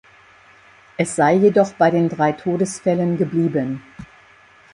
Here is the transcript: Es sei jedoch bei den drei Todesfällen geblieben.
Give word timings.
Es 0.97 1.15
sei 1.15 1.35
jedoch 1.35 1.73
bei 1.73 1.91
den 1.91 2.09
drei 2.09 2.31
Todesfällen 2.31 3.17
geblieben. 3.19 3.83